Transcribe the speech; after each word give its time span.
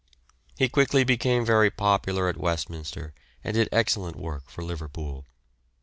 He 0.57 0.67
quickly 0.67 1.03
became 1.03 1.45
very 1.45 1.69
popular 1.69 2.27
at 2.27 2.35
Westminster 2.35 3.13
and 3.43 3.53
did 3.53 3.69
excellent 3.71 4.15
work 4.15 4.49
for 4.49 4.63
Liverpool. 4.63 5.27